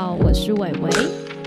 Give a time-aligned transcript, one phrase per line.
[0.00, 0.90] 好，我是伟伟，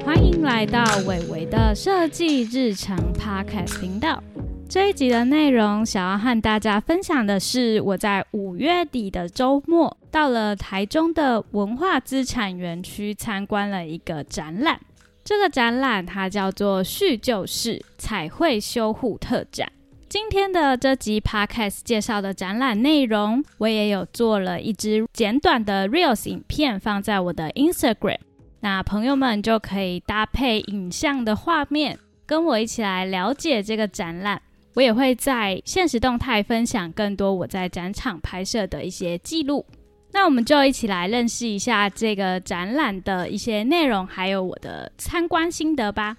[0.04, 4.22] 欢迎来到伟伟的设计日常 Podcast 频道。
[4.68, 14.82] 这一集的内容，想要和大家分享的是，我在五月底的周末，到了台中的文化资产园区参观了一个展览。
[15.24, 19.72] 这个展览它叫做“叙旧式彩绘修护特展”。
[20.10, 28.18] 今天的这集 Podcast 介绍的展览内容，我也有做了一支简短的 Reels 影片，放在我的 Instagram。
[28.62, 34.42] 那朋友们就可以搭配影像的画面，跟我一起来了解这个展览。
[34.76, 39.66] 我也会在现实动态分享更多我在展场拍摄的一些记录。
[40.14, 46.16] 那我们就一起来认识一下这个展览的一些内容，还有我的参观心得吧。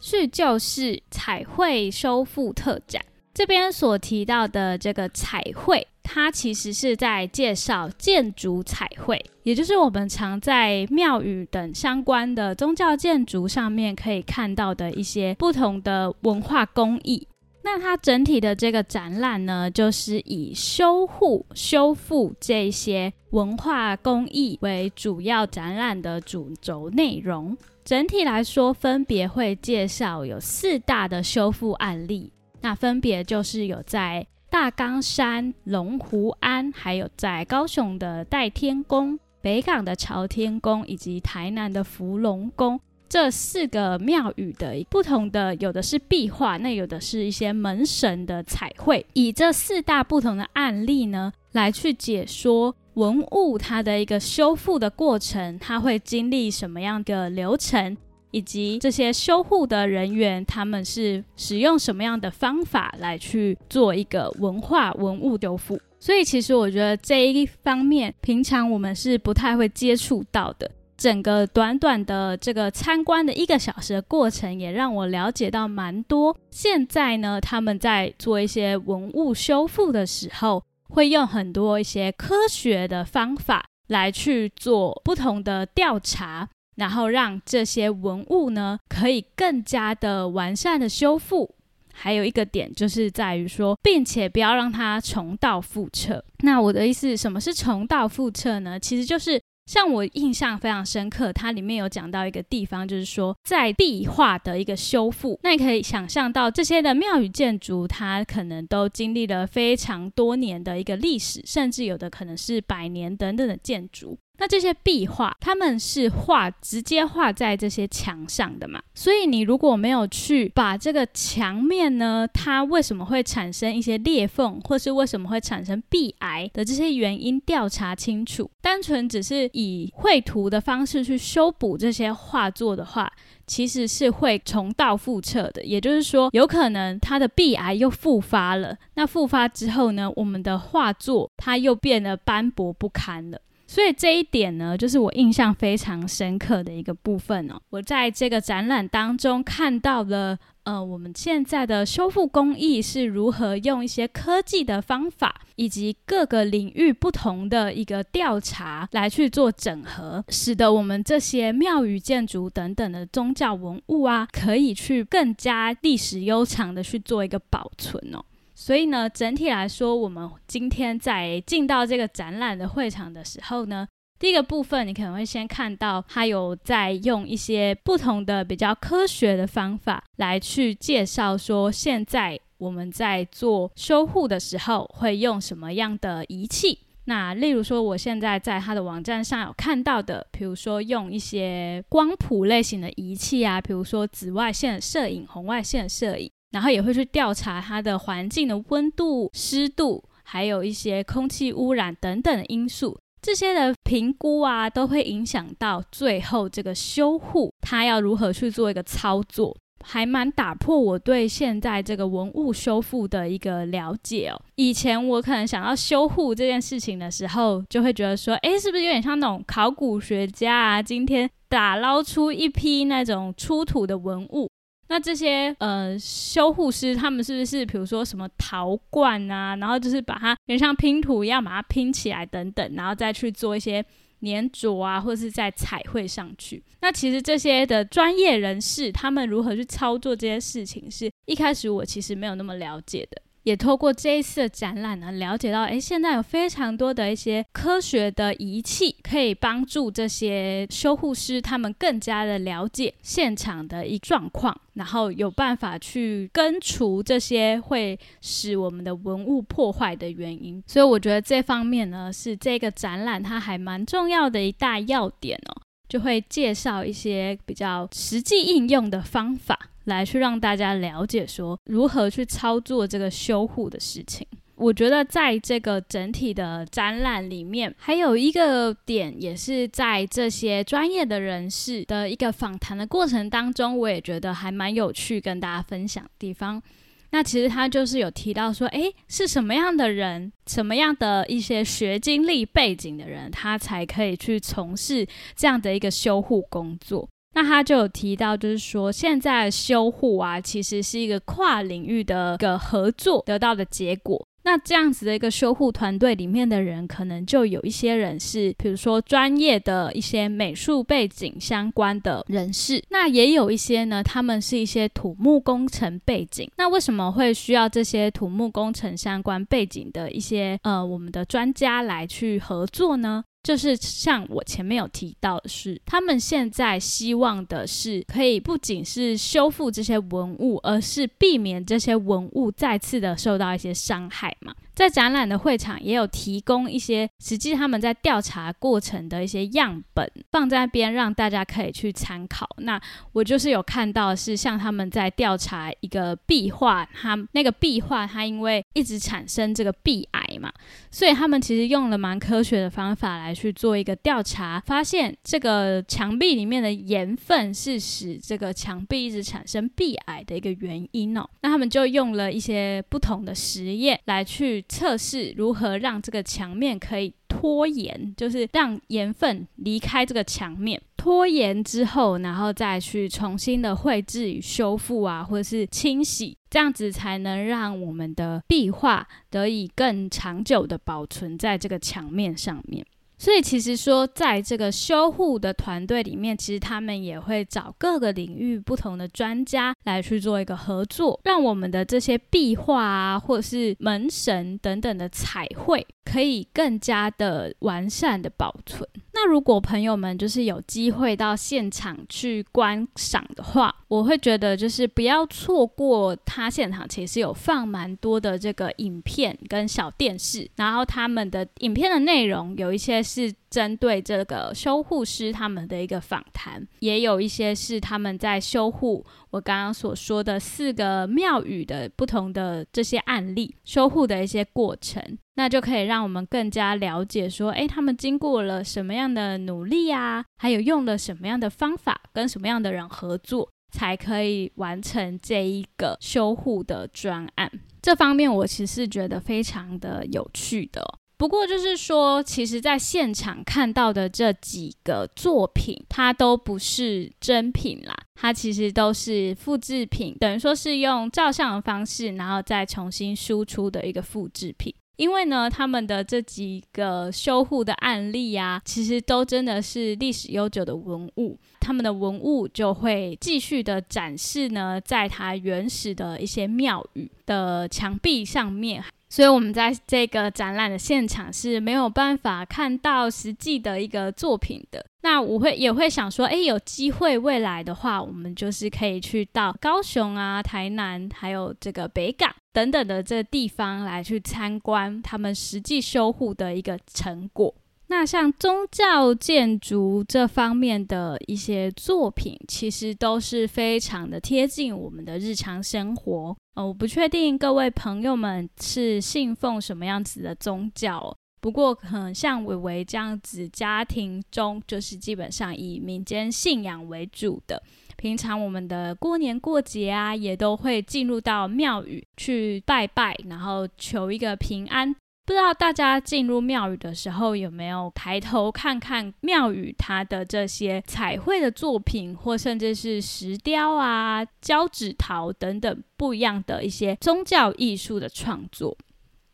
[0.00, 3.02] 是就是彩绘修复特展
[3.32, 17.26] 这边所提到的这个彩绘，它其实是在介绍建筑彩绘，也就是我们常在庙宇等相关的宗教建筑上面可以看到的一些不同的文化工艺。
[17.62, 27.56] 那它整体的这个展览呢，就是以修护、修复这些文化工艺为主要展览的主轴内容。
[27.82, 32.30] 整体来说，分别会介绍有四大的修复案例。
[32.60, 42.78] 那分别就是有在大冈山龙湖庵，还有在高雄的代天宫、北港的朝天宫，以及台南的福隆宫。
[43.08, 49.04] 这四个庙宇的不同的，有的是壁画，那有的是一些门神的彩绘。
[49.14, 57.96] 以这四大不同的案例呢，来去解说文物它的一个修复的过程，它会经历什么样的流程，
[58.34, 65.78] 以及这些修护的人员他们是使用什么样的方法来去做一个文化文物修复。
[66.00, 70.68] 所以，其实我觉得这一方面，平常我们是不太会接触到的。
[70.96, 76.36] 整个短短的这个参观的一个小时的过程，也让我了解到蛮多。
[76.50, 91.54] 现在呢，他们在做一些文物修复的时候，会用很多一些科学的方法来去做不同的调查，然后让这些文物呢可以更加的完善的修复。
[91.92, 96.24] 还有一个点就是在于说，并且不要让它重蹈覆辙。
[96.40, 98.78] 那我的意思，什么是重蹈覆辙呢？
[98.78, 99.40] 其实就是。
[99.66, 105.40] 像我印象非常深刻，它里面有讲到一个地方，就是说在壁画的一个修复。
[105.42, 114.18] 那你可以想象到这些的庙宇建筑，它可能都经历了非常多年的一个历史，甚至有的可能是百年等等的建筑。
[114.36, 118.82] 那这些壁画，他们是画直接画在这些墙上的嘛？
[118.92, 133.10] 所以你如果没有去把这个墙面呢，它为什么会产生一些裂缝，或是为什么会产生壁癌的这些原因调查清楚，单纯只是以绘图的方式去修补这些画作的话，
[133.46, 135.64] 其实是会重蹈覆辙的。
[135.64, 138.76] 也就是说，有可能它的壁癌又复发了。
[138.94, 143.40] 那复发之后呢，我们的画作它又变得斑驳不堪了。
[143.74, 147.60] 所以这一点呢，就是我印象非常深刻的一个部分哦。
[147.70, 168.24] 我在这个展览当中看到了，呃，我们现在的修复工艺是如何用一些科技的方法，以及各个领域不同的一个调查来去做整合，使得我们这些庙宇建筑等等的宗教文物啊，可以去更加历史悠长的去做一个保存哦。
[168.54, 173.86] 所以呢，整体来说，我们今天在进到这个展览的会场的时候呢，
[174.18, 186.78] 第一个部分你可能会先看到，它有在用一些不同的比较科学的方法来去介绍说，现在我们在做修护的时候会用什么样的仪器。
[187.06, 196.30] 那例如说，我现在在它的网站上有看到的，比如说用一些光谱类型的仪器啊，比如说紫外线摄影、红外线摄影。
[196.54, 202.96] 然后也会去调查它的环境的温度、湿度，还有一些空气污染等等的因素。
[203.20, 214.40] 这些的评估啊，都会影响到最后这个修护，它要如何去做一个操作，还蛮打破我对现在这个文物修复的一个了解哦。
[214.54, 224.48] 以前我可能想到修护这件事情的时候，就会觉得说，哎，是不是有点像那种考古学家啊，今天打捞出一批那种出土的文物。
[224.94, 233.84] 那这些呃修护师，他们是不是比如说什么陶罐啊，然后就是把它，就像拼图一样把它拼起来等等，然后再去做一些
[234.20, 236.62] 粘着啊，或是在彩绘上去。
[236.80, 243.20] 那其实这些的专业人士，他们如何去操作这些事情，是一开始我其实没有那么了解的。
[243.44, 260.62] 也透过这一次的展览呢，了解到，诶，现在有非常多的一些科学的仪器，可以帮助这些修护师他们更加的了解现场的一状况，然后有办法去根除这些会使我们的文物破坏的原因。
[260.66, 269.70] 所以我觉得这方面呢，是这个展览它还蛮重要的一大要点哦，就会介绍一些比较实际应用的方法。
[269.84, 274.26] 来去让大家了解说如何去操作这个修护的事情。
[274.56, 286.62] 我觉得在这个整体的展览里面，还有一个点，也是在这些专业的人士的一个访谈的过程当中，我也觉得还蛮有趣，跟大家分享的地方。
[287.10, 295.04] 那其实他就是有提到说，诶，是什么样的人，什么样的一些学经历背景的人，他才可以去从事
[295.34, 297.08] 这样的一个修护工作。
[297.34, 304.26] 那他就有提到，就是说现在修护啊，其实是一个跨领域的一个合作得到的结果。
[304.46, 316.50] 那这样子的一个修护团队里面的人，可能就有一些人是，比如说专业的一些美术背景相关的人士，那也有一些呢，他们是一些土木工程背景。
[316.58, 323.24] 那为什么会需要这些土木工程相关背景的一些呃我们的专家来去合作呢？
[323.44, 334.54] 就是像我前面有提到的是，他们现在希望的是可以不仅是修复这些文物，而是避免这些文物再次的受到一些伤害嘛。
[334.74, 342.48] 在展览的会场也有提供一些实际他们在调查过程的一些样本放在那边，让大家可以去参考。
[342.58, 342.80] 那
[343.12, 350.52] 我就是有看到是像他们在调查一个壁画，它那个壁画它因为一直产生这个壁癌嘛，
[350.90, 361.24] 所以他们其实用了蛮科学的方法来去做一个调查，发现这个墙壁里面的盐分是使这个墙壁一直产生壁癌的一个原因哦。
[361.42, 364.63] 那他们就用了一些不同的实验来去。
[364.68, 382.84] 测试如何让这个墙面可以拖延，就是让盐分离开这个墙面，拖延之后，然后再去重新的绘制与修复啊，或者是清洗，这样子才能让我们的壁画得以更长久的保存在这个墙面上面。
[383.24, 398.86] 所以其实说，在这个修护的团队里面，其实他们也会找各个领域不同的专家来去做一个合作，让我们的这些壁画啊，或者是门神等等的彩绘，可以更加的完善的保存。
[399.14, 425.00] 那如果朋友们就是有机会到现场去观赏的话，我会觉得就是不要错过他现场其实有放蛮多的这个影片跟小电视，然后他们的影片的内容有一些是针对这个修护师他们的一个访谈，也有一些是他们在修护我刚刚所说的四个庙宇的不同的这些案例修护的一些过程。
[425.36, 430.24] 那就可以让我们更加了解，说，诶，他们经过了什么样的努力啊？
[430.38, 437.50] 还有用了什么样的方法，跟什么样的人合作，才可以完成这一个修护的专案？
[437.82, 440.98] 这方面我其实觉得非常的有趣的。
[441.16, 454.74] 不过就是说，其实在现场看到的这几个作品，它都不是真品啦，它其实都是复制品，等于说是用照相的方式，然后再重新输出的一个复制品。
[454.96, 468.84] 因为呢，他们的这几个修护的案例呀，其实都真的是历史悠久的文物，他们的文物就会继续的展示呢，在它原始的一些庙宇的墙壁上面。
[469.08, 474.84] 所以，我们在这个展览的现场是没有办法看到实际的一个作品的。
[475.02, 487.54] 那我会也会想说，哎，有机会未来的话，我们就是可以去到高雄啊、台南，还有这个北港等等的这地方来去参观他们实际修护的一个成果。
[487.96, 496.36] 那像宗教建筑这方面的一些作品，其实都是非常的贴近我们的日常生活。
[496.54, 507.62] 呃，我不确定各位朋友们是信奉什么样子的宗教，不过可能像伟伟这样子，家庭中就是基本上以民间信仰为主的。
[507.96, 514.94] 平常我们的过年过节啊，也都会进入到庙宇去拜拜，然后求一个平安。
[515.26, 528.76] 不知道大家进入庙宇的时候有没有抬头看看庙宇它的这些彩绘的作品，或甚至是石雕啊、胶纸陶等等不一样的一些宗教艺术的创作。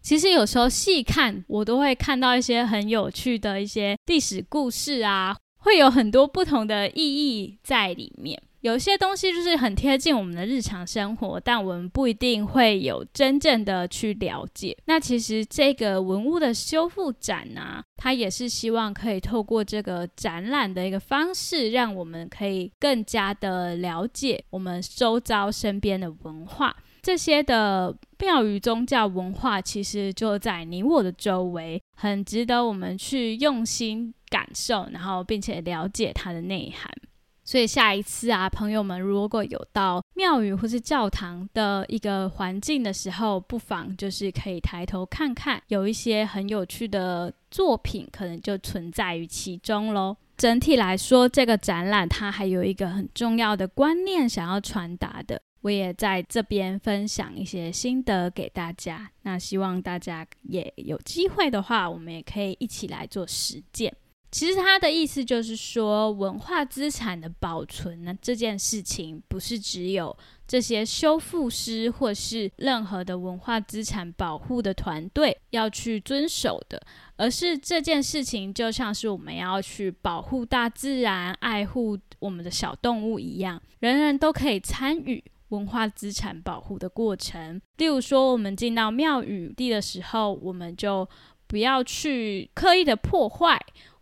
[0.01, 8.41] 其实有时候细看，我都会看到一些很有趣的一些历史故事啊，会有很多不同的意义在里面。
[8.61, 14.77] 有些东西就是很贴近我们的日常生活，但我们不一定会有真正的去了解。
[14.85, 26.77] 那其实这个文物的修复展呢，它也是希望可以透过这个展览的一个方式，让我们可以更加的了解我们周遭身边的文化。
[27.01, 36.93] 这些的庙宇宗教文化，其实就在你我的周围，很值得我们去用心感受，然后并且了解它的内涵。
[37.51, 50.17] 所以下一次啊，朋友们如果有到庙宇或是教堂的一个环境的时候，不妨就是可以抬头看看，有一些很有趣的作品，可能就存在于其中喽。
[50.37, 59.11] 整体来说，这个展览它还有一个很重要的观念想要传达的，我也在这边分享一些心得给大家。
[59.23, 63.93] 那希望大家也有机会的话，我们也可以一起来做实践。
[64.31, 76.81] 其实他的意思就是说，文化资产的保存呢，这件事情不是只有这些修复师或是任何的文化资产保护的团队要去遵守的，
[77.17, 87.61] 而是这件事情就像是我们要去保护大自然、爱护我们的小动物一样，人人都可以参与文化资产保护的过程。
[87.79, 91.09] 例如说，我们进到庙宇地的时候，我们就
[91.49, 93.61] 不要去刻意的破坏。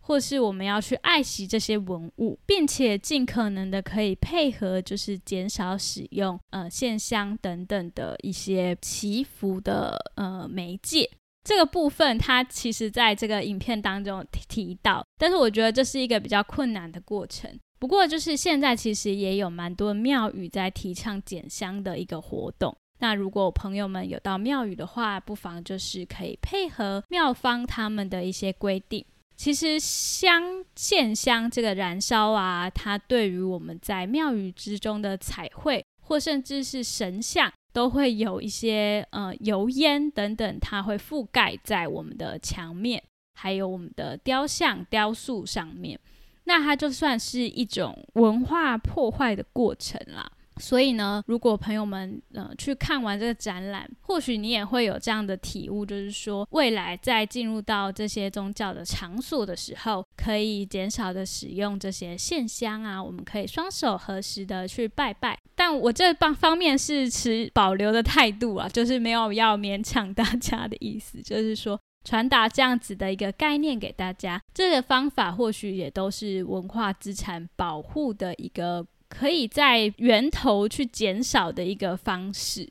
[0.09, 11.07] 或是我们要去爱惜这些文物，并且尽可能的可以配合，就是减少使用呃线香等等的一些祈福的呃媒介。
[11.43, 17.47] 这个部分它其实在这个影片当中提到，但是我觉得这是一个比较困难的过程。
[17.77, 22.75] 不过就是现在其实也有蛮多庙宇在提倡减香的一个活动。
[22.97, 29.05] 那如果朋友们有到庙宇的话，不妨就是可以配合庙方他们的一些规定。
[29.39, 43.01] 其实香线香这个燃烧啊，它对于我们在庙宇之中的彩绘，或甚至是神像，都会有一些呃油烟等等，它会覆盖在我们的墙面，
[43.33, 45.97] 还有我们的雕像、雕塑上面。
[46.43, 50.29] 那它就算是一种文化破坏的过程啦。
[50.59, 65.39] 所以呢，如果朋友们呃去看完这个展览，或许你也会有这样的体悟，就是说未来在进入到这些宗教的场所的时候，可以减少的使用这些线香啊，我们可以双手合十的去拜拜。
[65.55, 74.41] 但我这方方面是持保留的态度啊，就是没有要勉强大家的意思，就是说传达这样子的一个概念给大家。
[74.53, 78.85] 这个方法或许也都是文化资产保护的一个。
[79.09, 82.69] 可以在源头去减少的一个方式，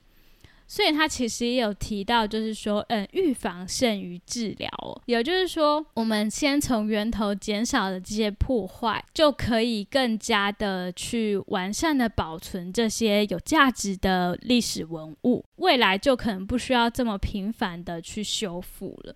[0.67, 4.71] 所以他其实也有提到，就是说，嗯，预防胜于治疗，
[5.07, 19.15] 也就是说，我们先从源头减少了这些破坏，就可以更加的去完善的保存这些有价值的历史文物，未来就可能不需要这么频繁的去修复了。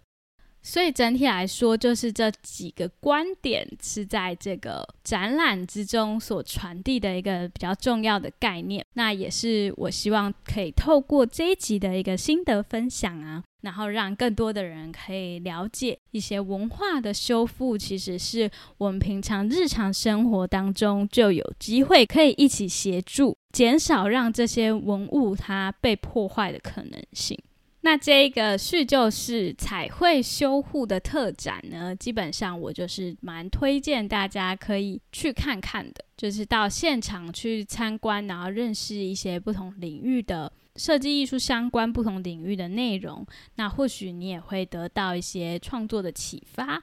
[0.63, 8.85] 所以整体来说，就是这几个观点是在这个展览之中所传递的一个比较重要的概念。
[8.95, 27.37] 那也是我希望可以透过这一集的一个心得分享啊，然后让更多的人可以了解一些文化的修复，其实是我们平常日常生活当中就有机会可以一起协助，减少让这些文物它被破坏的可能性。
[27.85, 43.27] 那这个叙旧式彩绘修护的特展呢，基本上我就是蛮推荐大家可以去看看的，就是到现场去参观，然后认识一些不同领域的设计艺术相关不同领域的内容。
[43.57, 46.81] 那或许你也会得到一些创作的启发，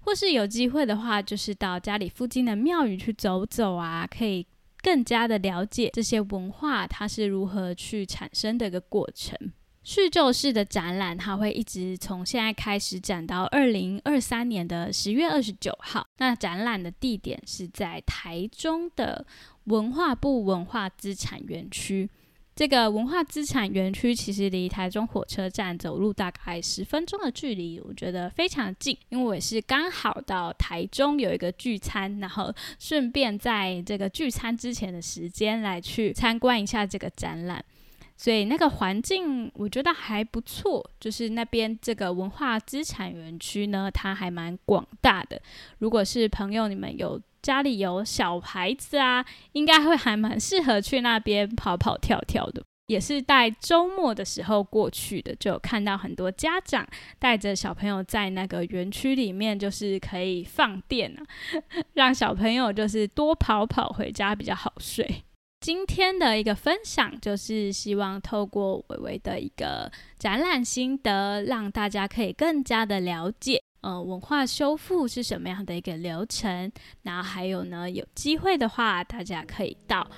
[0.00, 4.44] 或是有机会的话，就是到家里附近的庙宇去走走啊，可以
[4.82, 9.38] 更加的了解这些文化它是如何去产生的一个过程。
[9.82, 16.06] 叙旧式的展览，它会一直从现在开始展到二零二三年的十月二十九号。
[16.18, 19.24] 那展览的地点是在台中的
[19.64, 22.08] 文化部文化资产园区。
[22.54, 28.94] 这个文化资产园区其实离台中火车站走路大概十分钟的距离，我觉得非常近。
[29.08, 37.64] 因为我是刚好到台中有一个聚餐，然后顺便在这个聚餐之前的时间来去参观一下这个展览。
[38.22, 45.40] 所以那个环境我觉得还不错，就是那边这个文化资产园区呢，它还蛮广大的。
[45.78, 52.62] 如果是朋友你们有家里有小孩子啊，应该会还蛮适合去那边跑跑跳跳的。
[52.88, 56.86] 也是在周末的时候过去的，就看到很多家长
[57.18, 61.24] 带着小朋友在那个园区里面，就是可以放电啊，
[61.94, 65.22] 让小朋友就是多跑跑回家比较好睡。
[65.60, 76.72] 今天的一个分享，就是希望透过微微的一个展览心得，让大家可以更加的了解，呃，文化修复是什么样的一个流程。
[77.02, 80.10] 然后还有呢，有机会的话，大家可以到。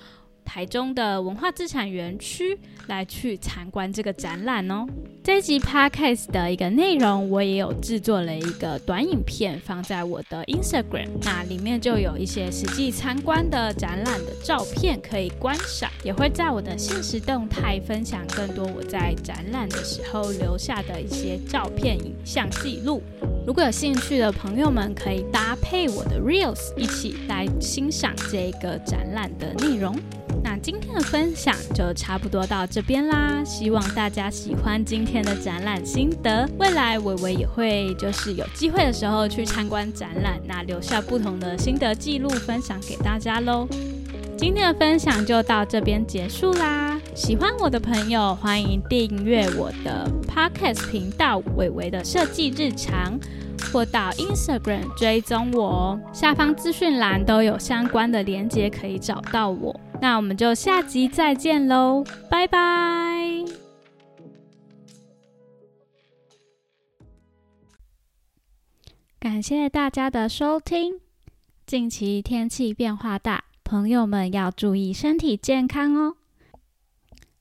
[0.45, 4.87] 台中的文化资产园区来去参观这个展览哦。
[5.25, 23.01] 这一集 podcast 的一个内容，我也有制作了一个短影片放在我的 Instagram，那里面就有一些实际参观的展览的照片可以观赏，也会在我的现实动态分享更多我在展览的时候留下的一些照片、影像记录。
[23.45, 29.99] 如果有兴趣的朋友们，可以搭配我的 Reels 一起来欣赏这个展览的内容。
[30.45, 36.49] 那今天的分享就差不多到这边啦，希望大家喜欢今天的展览心得。
[36.57, 43.67] 未来伟伟也会就是有机会的时候去参观展览，那留下不同的心得记录分享给大家喽。
[44.39, 53.19] 今天的分享就到这边结束啦，喜欢我的朋友欢迎订阅我的 Podcast 频道伟伟的设计日常。
[53.73, 59.79] 或到 Instagram 追踪我哦，下方资讯栏都有相关的连接可以找到我。
[60.01, 63.45] 那我们就下集再见喽，拜拜！
[69.21, 71.01] 感谢大家的收听。
[71.65, 76.17] 近期天气变化大，朋友们要注意身体健康哦。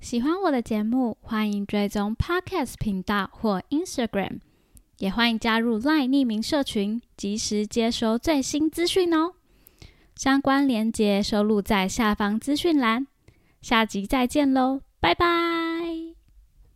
[0.02, 4.40] 喜欢我的节目，欢迎追踪 Podcast 频道或 Instagram。
[4.98, 9.34] 也欢迎加入 LINE 匿名社群，及时接收最新资讯哦。
[10.16, 13.06] 相关链接收录在下方资讯栏。
[13.62, 15.71] 下集再见喽，拜拜。